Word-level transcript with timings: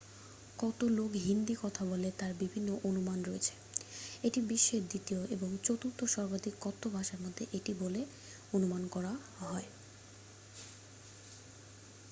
কত 0.59 0.79
লোক 0.91 1.11
হিন্দি 1.25 1.55
কথা 1.61 1.83
বলে 1.85 2.09
তার 2.19 2.31
বিভিন্ন 2.39 2.69
অনুমান 2.83 3.19
রয়েছে 3.25 3.53
এটি 4.23 4.39
বিশ্বের 4.49 4.83
দ্বিতীয় 4.87 5.21
এবং 5.35 5.49
চতুর্থ 5.63 5.99
সর্বাধিক 6.13 6.55
কথ্য 6.61 6.83
ভাষার 6.89 7.19
মধ্যে 7.21 7.43
একটি 7.53 7.71
বলে 7.81 8.01
অনুমান 8.53 8.83
করা 8.87 9.13
হয় 9.41 9.67